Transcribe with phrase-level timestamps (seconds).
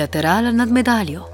[0.00, 1.24] Trilaterala nad medaljo.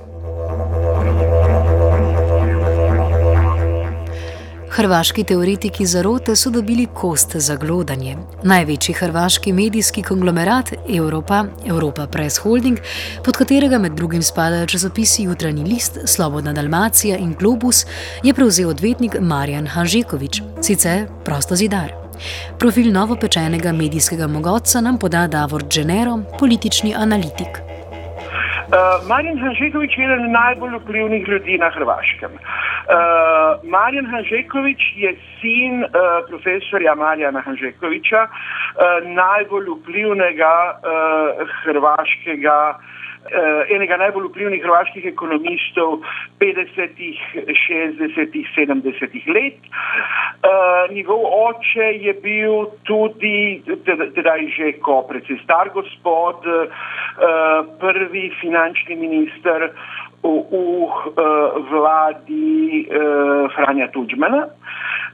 [4.70, 8.16] Hrvaški teoretiki zarote so dobili kost za glodanje.
[8.42, 12.78] Največji hrvaški medijski konglomerat Evropa, Evropa Press Holding,
[13.24, 17.84] pod katerega med drugim spadajo časopisi Jutranji list, Slobodna Dalmacija in Globus,
[18.22, 21.94] je prevzel odvetnik Marjan Hanžekovič, sicer prosto zidar.
[22.58, 27.65] Profil novopečenega medijskega mogotca nam poda Davor Dženero, politični analitik.
[28.66, 32.32] Uh, Marjan Hanžekovič je eden najbolj vplivnih ljudi na Hrvaškem.
[32.34, 35.90] Uh, Marjan Hanžekovič je sin uh,
[36.28, 43.05] profesorja Marjana Hanžekoviča, uh, najbolj vplivnega uh, hrvaškega uh,
[43.74, 46.00] enega najbolj vplivnih hrvaških ekonomistov
[46.40, 47.20] 50-ih,
[47.66, 49.60] 60-ih, 70-ih let.
[49.66, 56.68] Uh, njegov oče je bil tudi, tedaj že ko precej star gospod, uh,
[57.80, 59.70] prvi finančni minister
[60.22, 60.92] v, v uh,
[61.70, 64.46] vladi uh, Franja Tudžmana.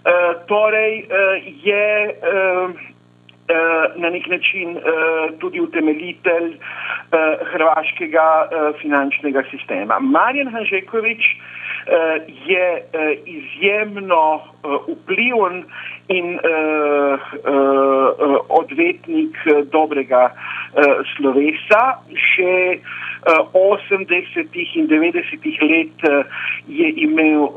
[0.02, 2.91] Uh, torej uh, je Eh,
[3.96, 4.82] na nek način eh,
[5.40, 8.48] tudi utemeljitelj eh, hrvaškega
[8.80, 9.98] finančnega sistema.
[10.00, 11.22] Marjan Hanžekovič
[12.46, 12.82] je
[13.26, 14.40] izjemno
[14.88, 15.64] vpliven
[16.08, 16.38] in
[18.48, 19.36] odvetnik
[19.72, 20.30] dobrega
[21.16, 21.82] slovesa.
[22.14, 22.78] Še
[23.24, 24.74] 80.
[24.74, 25.60] in 90.
[25.70, 26.26] let
[26.68, 27.48] je imel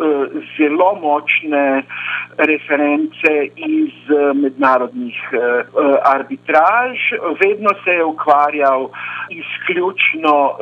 [0.58, 1.84] zelo močne
[2.38, 3.94] reference iz
[4.36, 5.18] mednarodnih
[6.04, 6.98] arbitraž,
[7.44, 8.90] vedno se je ukvarjal
[9.30, 10.58] izključno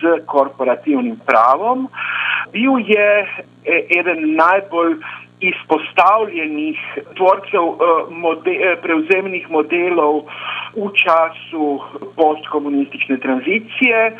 [0.00, 1.88] z korporativnim pravom.
[2.52, 3.28] Bil je
[3.98, 4.96] eden najbolj
[5.40, 6.78] izpostavljenih
[7.16, 7.64] tvorcev
[8.10, 10.24] mode, prevzemnih modelov
[10.76, 11.80] v času
[12.16, 14.16] postkomunistične tranzicije.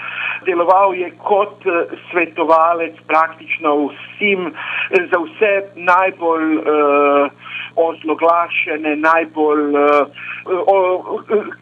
[0.46, 1.62] Deloval je kot
[2.10, 4.52] svetovalec praktično vsem,
[4.90, 7.30] za vse najbolj uh,
[7.76, 10.06] ozloglašene, najbolj uh,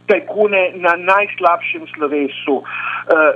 [0.07, 2.65] tajkune na najslabšem slovesu uh,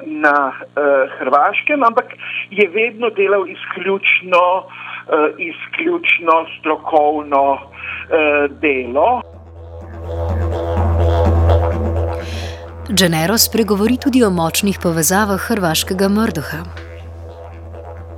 [0.06, 2.16] na uh, Hrvaškem, ampak
[2.50, 4.91] je vedno delal izključno, uh,
[5.38, 7.60] izključno strokovno uh,
[8.60, 9.22] delo.
[12.90, 16.60] Dženero spregovori tudi o močnih povezavah hrvaškega Mrdoha.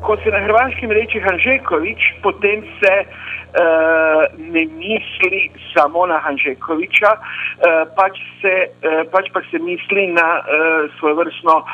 [0.04, 4.24] Ko se na hrvaškem reče Hanžekovič, potem se uh,
[4.54, 5.42] ne misli
[5.74, 7.22] samo na Hanžekoviča, uh,
[7.96, 11.66] pač, se, uh, pač pa se misli na uh, svojevrstno uh,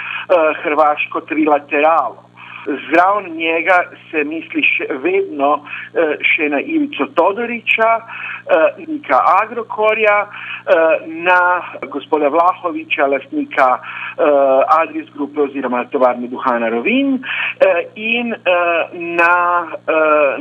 [0.62, 2.29] hrvaško trilateralo.
[2.66, 3.78] Zraven njega
[4.10, 11.40] se misli še vedno uh, še na Ivico Todoriča, uh, Nika Agrokorja, uh, na
[11.88, 13.70] gospoda Vlahoviča, lastnika
[14.80, 17.14] Adris Grupe oziroma tovarne Duhana Rovin
[17.96, 18.34] in
[19.16, 19.36] na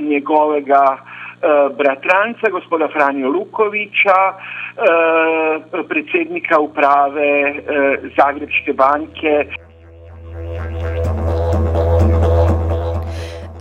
[0.02, 0.84] njegovega
[1.42, 4.20] Eh, bratranca, gospoda Franjo Lukoviča,
[4.76, 9.46] eh, predsednika uprave eh, Zagrebške banke.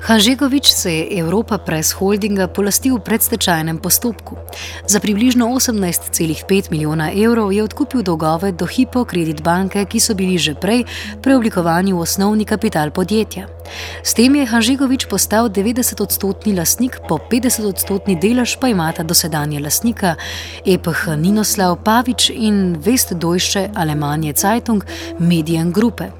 [0.08, 4.40] Hanžegovič se je Evropa Press Holdinga polastil v predstečajnem postopku.
[4.88, 10.40] Za približno 18,5 milijona evrov je odkupil dolgove do Hipo Kredit banke, ki so bili
[10.40, 10.88] že prej
[11.20, 13.52] preoblikovani v osnovni kapital podjetja.
[14.00, 20.16] S tem je Hanžegovič postal 90-odstotni lastnik, po 50-odstotni delež pa imata dosedanje lastnika
[20.64, 24.80] EPH Ninoslav Pavič in Vest Dojše Alemanje Zeitung
[25.20, 26.16] Medien Gruppe.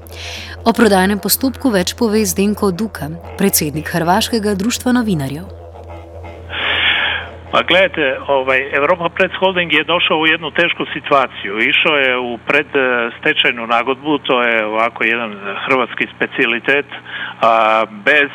[0.65, 3.07] O prodajnem postopku več pove Zdenko Duka,
[3.39, 5.47] predsednik Hrvaškega društva novinarjev.
[7.51, 11.57] Pa gledajte, ovaj, Europa Press Holding je došao u jednu tešku situaciju.
[11.57, 15.31] Išao je u predstečajnu nagodbu, to je ovako jedan
[15.65, 16.85] hrvatski specialitet,
[17.41, 18.29] a bez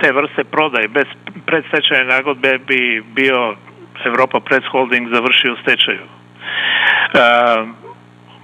[0.00, 1.08] te vrste prodaje, bez
[1.46, 3.56] predstečajne nagodbe bi bio
[4.06, 6.06] Europa Press Holding završio stečaju.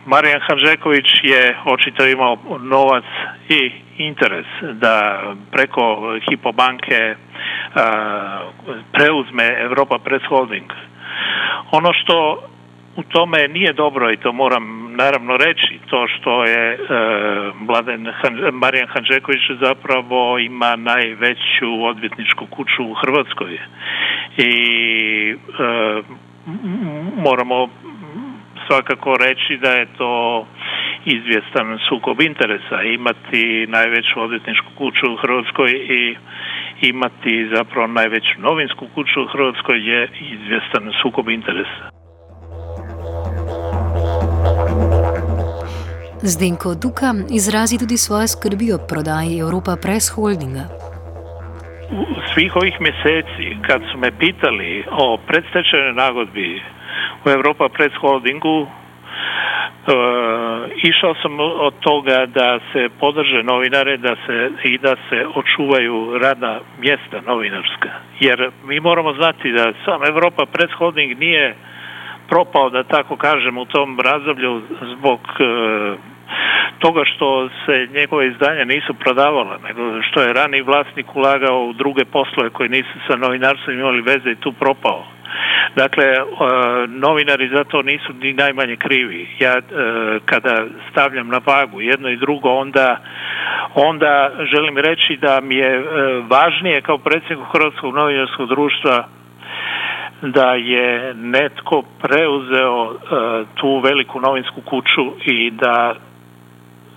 [0.07, 3.05] Marijan Hanžeković je očito imao novac
[3.49, 5.23] i interes da
[5.53, 7.15] preko Hipobanke
[8.93, 10.71] preuzme Europa Press Holding.
[11.73, 12.43] Ono što
[12.97, 16.79] u tome nije dobro i to moram naravno reći, to što je e,
[17.55, 18.07] Mladen
[18.53, 23.59] Marijan Hanžeković zapravo ima najveću odvjetničku kuću u Hrvatskoj
[24.39, 24.51] i
[25.31, 26.03] e,
[27.17, 27.69] moramo
[28.67, 30.47] svakako reći da je to
[31.05, 36.17] izvjestan sukob interesa imati najveću odvjetničku kuću u Hrvatskoj i
[36.93, 41.85] imati zapravo najveću novinsku kuću u Hrvatskoj je izvjestan sukob interesa.
[46.33, 50.65] Zdenko Duka izrazi tudi svoje skrbi o prodaji Evropa Press Holdinga.
[51.91, 56.63] U svih ovih mjeseci kad su me pitali o predstečajnoj nagodbi
[57.25, 58.67] u Europa Press Holdingu,
[59.87, 59.93] E,
[60.89, 66.61] išao sam od toga da se podrže novinare da se, i da se očuvaju radna
[66.81, 67.89] mjesta novinarska.
[68.21, 71.55] Jer mi moramo znati da sam Europa Press Holding nije
[72.29, 74.63] propao, da tako kažem, u tom razdoblju
[74.97, 75.45] zbog e,
[76.79, 82.05] toga što se njegove izdanja nisu prodavala, nego što je rani vlasnik ulagao u druge
[82.05, 85.14] poslove koji nisu sa novinarstvom imali veze i tu propao.
[85.77, 86.23] Dakle, e,
[86.89, 89.29] novinari za to nisu ni najmanje krivi.
[89.39, 89.63] Ja e,
[90.25, 93.01] kada stavljam na vagu jedno i drugo, onda,
[93.75, 95.83] onda želim reći da mi je e,
[96.29, 99.09] važnije kao predsjednik Hrvatskog novinarskog društva
[100.23, 102.95] da je netko preuzeo
[103.55, 105.95] tu veliku novinsku kuću i da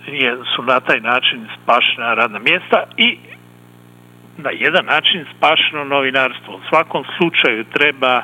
[0.06, 3.18] je, su na taj način spašena radna mjesta i
[4.36, 6.54] na jedan način spašeno novinarstvo.
[6.54, 8.22] U svakom slučaju treba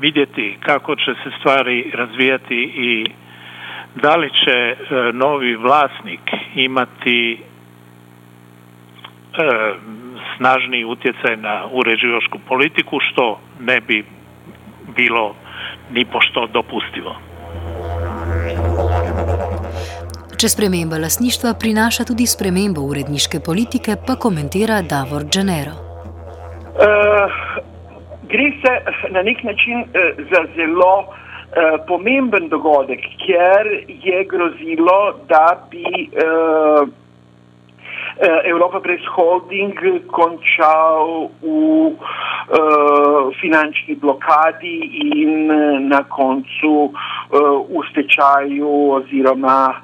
[0.00, 3.06] vidjeti kako će se stvari razvijati i
[3.94, 4.76] da li će e,
[5.12, 6.20] novi vlasnik
[6.54, 7.38] imati e,
[10.36, 14.04] snažni utjecaj na uređivačku politiku što ne bi
[14.96, 15.34] bilo
[15.90, 17.16] ni pošto dopustivo.
[20.40, 25.74] Če sprememba lasništva prinaša tudi spremembo uredniške politike, pa komentira Davor Dženero.
[26.74, 27.73] Uh,
[28.34, 28.72] gre se
[29.10, 29.86] na nek način uh,
[30.30, 34.98] za zelo uh, pomemben dogodek, ker je grozilo,
[35.28, 36.88] da bi uh,
[38.22, 39.74] Evropa Press Holding
[40.06, 41.96] končal v uh,
[43.40, 44.76] finančni blokadi
[45.10, 45.50] in
[45.88, 46.94] na koncu
[47.68, 49.74] v stečaju oziroma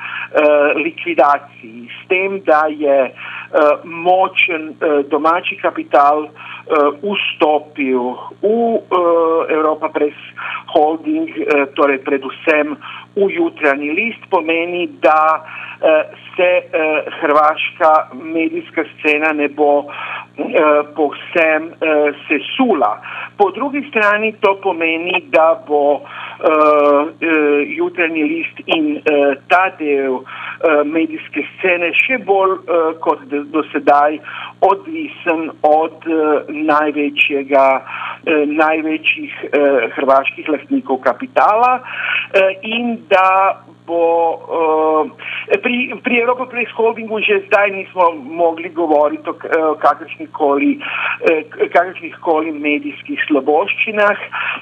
[0.79, 1.91] likvidaciji.
[1.91, 3.11] S tem, da je
[3.85, 4.75] močen
[5.11, 6.29] domači kapital
[7.03, 8.79] vstopil v
[9.50, 10.15] Evropa Press
[10.71, 11.35] Holding,
[11.75, 12.79] torej predvsem
[13.19, 15.43] v jutranji list, pomeni, da
[16.37, 19.87] se uh, hrvaška medijska scena ne bo uh,
[20.97, 21.73] povsem
[22.29, 23.03] sesula.
[23.37, 26.00] Po drugi strani to pomeni, da bo
[27.67, 29.03] jutranji list in
[29.49, 30.21] ta del
[30.85, 32.56] medijske scene še bolj
[33.05, 34.17] kot do sedaj
[34.65, 36.06] odvisen od
[36.49, 37.67] največjega,
[38.47, 39.37] največjih
[39.97, 41.75] hrvaških lastnikov kapitala
[42.62, 43.29] in da
[43.91, 44.07] bo
[44.39, 45.11] uh,
[45.63, 51.43] pri, pri Evropa Press Holdingu že zdaj nismo mogli govoriti o uh, kakršnih koli, uh,
[51.75, 54.19] kakršnih koli medijskih sloboščinah.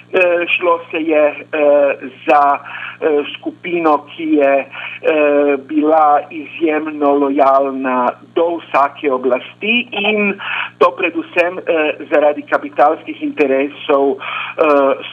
[0.08, 8.48] Uh, šlo se je uh, za uh, skupino, ki je uh, bila izjemno lojalna do
[8.62, 10.32] vsake oblasti in
[10.78, 11.64] to predvsem uh,
[12.12, 14.18] zaradi kapitalskih interesov uh,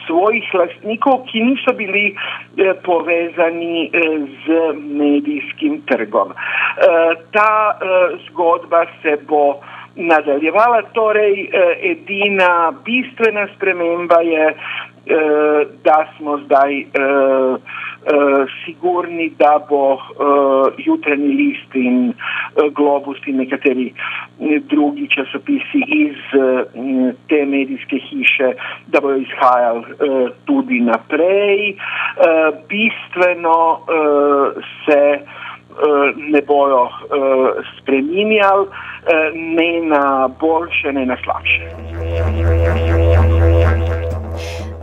[0.06, 4.05] svojih lastnikov, ki niso bili uh, povezani uh,
[4.44, 6.32] z medijskim trgom.
[6.32, 6.34] E,
[7.32, 7.86] ta e,
[8.26, 9.60] zgodba se bo
[9.96, 14.54] nadaljevala, torej e, edina bistvena sprememba je,
[15.84, 16.84] da smo zdaj
[18.64, 19.98] sigurni, da bo
[20.78, 22.12] jutranji list in
[22.74, 23.92] globus in nekateri
[24.70, 26.16] drugi časopisi iz
[27.28, 28.52] te medijske hiše,
[28.86, 29.84] da bojo izhajali
[30.44, 31.76] tudi naprej.
[32.68, 33.80] Bistveno
[34.84, 35.20] se
[36.16, 36.88] ne bojo
[37.78, 38.66] spreminjali,
[39.34, 41.62] ne na boljše, ne na slabše.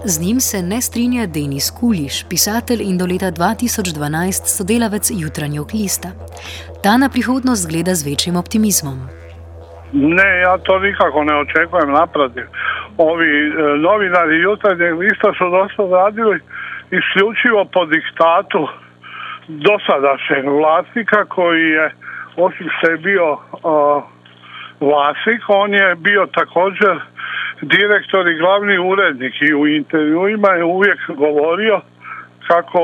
[0.05, 6.09] Z njim se ne strinja Denis Kuliš, pisatelj in do leta 2012 sodelavec jutranjega lista.
[6.83, 8.97] Ta na prihodnost gleda z večjim optimizmom.
[10.17, 12.45] Ne, ja to nikako ne očekujem naprotiv.
[12.97, 13.51] Ovi e,
[13.87, 16.37] novinari jutranjeg lista su dosta radili
[16.99, 18.61] isključivo po diktatu
[19.47, 21.85] dosadašnjeg vlasnika koji je,
[22.45, 23.39] osim što je bio uh,
[24.79, 26.93] vlasnik, on je bio također
[27.63, 31.81] direktor i glavni urednik i u intervjuima je uvijek govorio
[32.47, 32.79] kako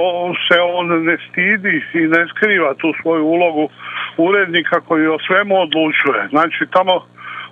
[0.48, 3.70] se on ne stidi i ne skriva tu svoju ulogu
[4.18, 6.28] urednika koji o svemu odlučuje.
[6.30, 7.06] Znači tamo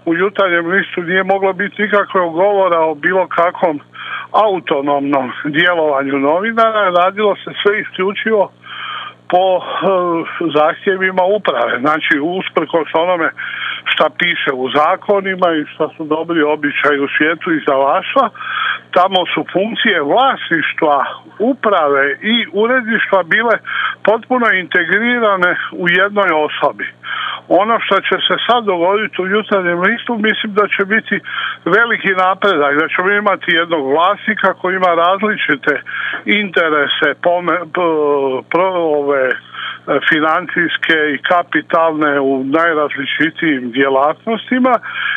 [0.05, 3.79] u jutarnjem listu nije moglo biti nikakvog govora o bilo kakvom
[4.31, 8.51] autonomnom djelovanju novinara, radilo se sve isključivo
[9.29, 9.61] po e,
[10.57, 11.79] zahtjevima uprave.
[11.79, 13.29] Znači, usprkos onome
[13.97, 18.25] šta piše u zakonima i šta su dobri običaji u svijetu i za vaša,
[18.97, 20.97] tamo su funkcije vlasništva,
[21.51, 23.55] uprave i uredništva bile
[24.09, 25.51] potpuno integrirane
[25.83, 26.87] u jednoj osobi.
[27.61, 31.15] Ono što će se sad dogoditi u jutarnjem listu, mislim da će biti
[31.75, 35.73] veliki napredak, da ćemo imati jednog vlasnika koji ima različite
[36.25, 37.57] interese, pome,
[38.51, 39.23] pro, ove,
[40.09, 44.73] financijske i kapitalne u najrazličitijim djelatnostima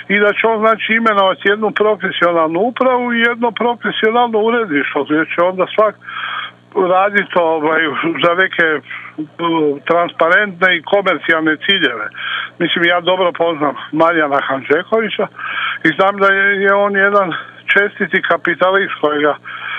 [0.08, 5.38] i da će on znači imenovati jednu profesionalnu upravu i jedno profesionalno uredništvo gdje će
[5.50, 5.94] onda svak
[6.94, 7.82] raditi ovaj,
[8.24, 8.66] za neke
[9.90, 12.06] transparentne i komercijalne ciljeve.
[12.58, 15.26] Mislim, ja dobro poznam Marijana Hanžekovića
[15.86, 17.28] i znam da je, je on jedan
[17.74, 19.34] čestiti kapitalist kojega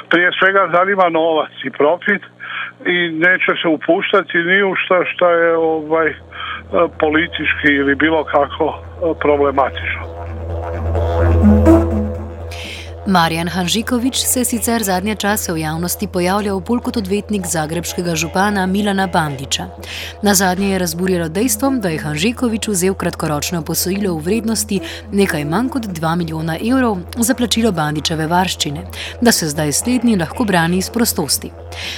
[0.10, 2.24] prije svega zanima novac i profit
[2.86, 6.14] i neće se upuštati ni u šta što je ovaj
[7.00, 8.84] politički ili bilo kako
[9.20, 10.02] problematično.
[13.12, 19.08] Marjan Hanžikovič se sicer zadnje čase v javnosti pojavlja bolj kot odvetnik zagrebskega župana Milana
[19.08, 19.66] Bandiča.
[20.24, 24.80] Na zadnje je razburjalo dejstvo, da je Hanžikovič vzel kratkoročno posojilo v vrednosti
[25.12, 28.86] nekaj manj kot 2 milijona evrov za plačilo Bandičeve varščine,
[29.22, 31.52] da se zdaj slednji lahko brani iz prostosti.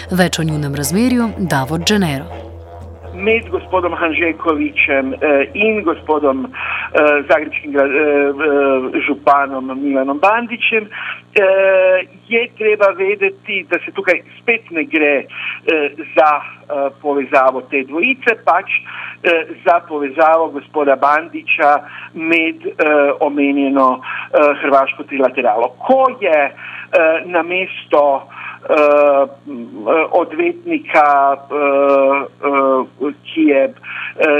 [0.10, 2.53] Več o njunem razmerju Davod Dženero
[3.16, 6.52] med gospodom Hanžekovičem eh, in gospodom eh,
[7.30, 7.86] zagrebskim eh,
[9.08, 10.90] županom Milanom Bandičem,
[12.28, 15.26] je treba vedeti, da se tukaj spet ne gre
[16.16, 16.30] za
[17.02, 18.70] povezavo te dvojice, pač
[19.66, 21.72] za povezavo gospoda Bandiča
[22.14, 22.62] med
[23.20, 24.02] omenjeno
[24.62, 25.74] hrvaško trilateralo.
[25.88, 26.54] Ko je
[27.26, 28.30] na mesto
[30.12, 32.24] odvetnika, uh,
[33.02, 33.76] uh, ki je uh,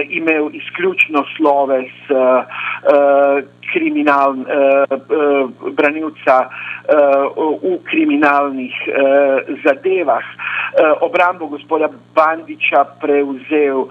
[0.10, 4.46] imel izključno sloves uh, uh, kriminal, uh,
[4.92, 6.52] uh, branilca uh,
[7.64, 8.96] v kriminalnih uh,
[9.66, 10.24] zadevah.
[10.24, 13.90] Uh, obrambo gospoda Bandiča prevzel uh,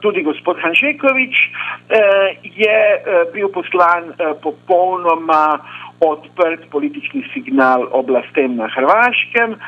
[0.00, 5.60] tudi gospod Hanžekovič, uh, je uh, bil poslan uh, popolnoma
[6.00, 9.58] odprt politični signal oblastem na Hrvaškem, eh,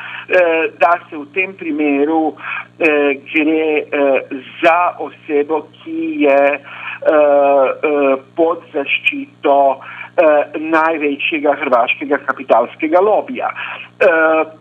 [0.79, 4.21] da se v tem primeru eh, gre eh,
[4.63, 6.41] za osebo, ki je
[8.35, 9.57] pod zaščito
[10.55, 13.49] največjega hrvaškega kapitalskega lobija.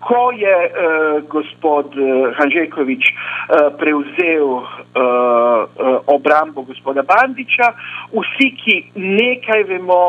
[0.03, 0.57] Ko je
[1.31, 1.95] gospod
[2.41, 3.13] Hanžekovič
[3.79, 4.59] prevzel
[6.11, 7.71] obrambo gospoda Bandiča,
[8.11, 10.03] vsi, ki nekaj vemo,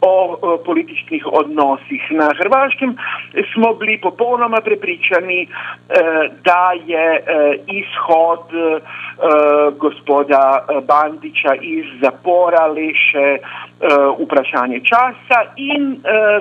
[0.00, 2.96] o političnih odnosih na Hrvaškem,
[3.54, 5.48] smo bili popolnoma prepričani, eh,
[6.44, 7.22] da je eh,
[7.80, 8.80] izhod eh,
[9.78, 13.26] gospoda Bandiča iz zapora le še
[14.22, 16.00] vprašanje časa in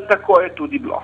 [0.10, 1.02] tako je tudi bilo.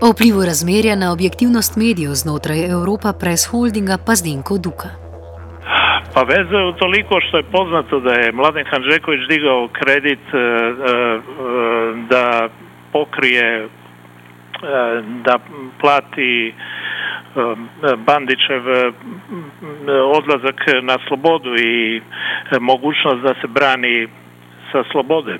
[0.00, 5.01] O vplivu razmerja na objektivnost medijev znotraj Evropa Press Holdinga pa Zdenko Duka.
[6.14, 10.40] Pa veze u toliko što je poznato da je Mladen Hanžeković digao kredit e, e,
[10.40, 11.20] e,
[12.10, 12.48] da
[12.92, 13.68] pokrije
[15.24, 15.38] da
[15.80, 16.54] plati
[18.06, 18.62] Bandićev
[19.88, 22.02] odlazak na slobodu i
[22.60, 24.08] mogućnost da se brani
[24.72, 25.38] sa slobode.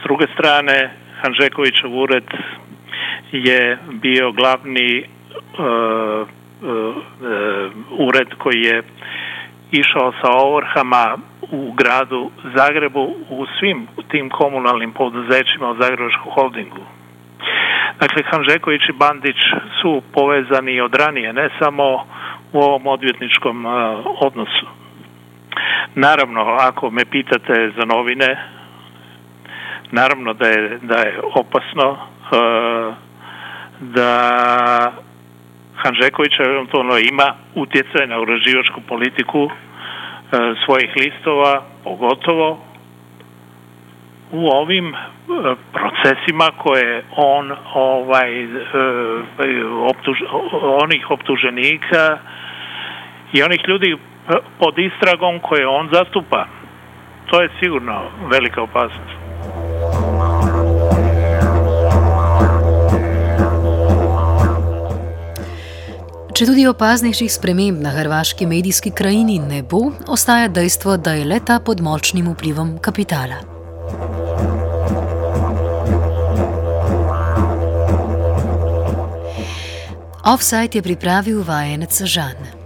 [0.00, 0.90] S druge strane,
[1.22, 2.24] Hanžekovićev ured
[3.32, 5.04] je bio glavni
[7.98, 8.82] ured koji je
[9.70, 11.18] išao sa ovrhama
[11.52, 16.84] u gradu Zagrebu u svim tim komunalnim poduzećima u Zagrebačkom holdingu.
[18.00, 19.36] Dakle, Hanžeković i Bandić
[19.80, 22.06] su povezani od ranije, ne samo
[22.52, 23.72] u ovom odvjetničkom uh,
[24.20, 24.66] odnosu.
[25.94, 28.36] Naravno, ako me pitate za novine,
[29.90, 32.94] naravno da je, da je opasno uh,
[33.80, 34.92] da
[35.82, 39.52] Hanžeković eventualno ima utjecaj na uraživačku politiku e,
[40.64, 42.64] svojih listova, pogotovo
[44.32, 44.96] u ovim e,
[45.72, 48.48] procesima koje on ovaj e,
[49.90, 50.16] optuž,
[50.82, 52.18] onih optuženika
[53.32, 53.96] i onih ljudi
[54.58, 56.46] pod istragom koje on zastupa.
[57.30, 59.27] to je sigurno velika opasnost.
[66.38, 71.56] Če tudi opaznejših sprememb na hrvaški medijski krajini ne bo, ostaja dejstvo, da je leta
[71.58, 73.40] pod močnim vplivom kapitala.
[80.30, 82.57] Offside je pripravil vajenec Žan.